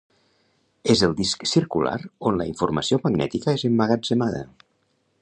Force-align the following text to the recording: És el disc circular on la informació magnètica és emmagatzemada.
És 0.93 1.03
el 1.07 1.13
disc 1.19 1.45
circular 1.51 1.93
on 2.31 2.41
la 2.41 2.49
informació 2.53 3.01
magnètica 3.07 3.57
és 3.61 3.67
emmagatzemada. 3.73 4.45